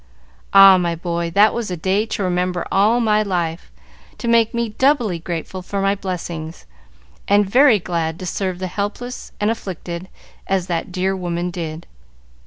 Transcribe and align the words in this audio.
Ah, 0.51 0.79
my 0.79 0.95
boy, 0.95 1.29
that 1.29 1.53
was 1.53 1.69
a 1.69 1.77
day 1.77 2.07
to 2.07 2.23
remember 2.23 2.65
all 2.71 2.99
my 2.99 3.21
life, 3.21 3.71
to 4.17 4.27
make 4.27 4.51
me 4.51 4.69
doubly 4.69 5.19
grateful 5.19 5.61
for 5.61 5.79
my 5.79 5.93
blessings, 5.93 6.65
and 7.27 7.47
very 7.47 7.77
glad 7.77 8.17
to 8.17 8.25
serve 8.25 8.57
the 8.57 8.65
helpless 8.65 9.31
and 9.39 9.51
afflicted, 9.51 10.09
as 10.47 10.65
that 10.65 10.91
dear 10.91 11.15
woman 11.15 11.51
did." 11.51 11.85